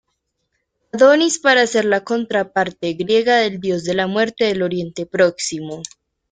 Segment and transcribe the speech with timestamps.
[0.93, 5.83] Adonis para ser la contraparte Griega del dios de la muerte del Oriente Próximo.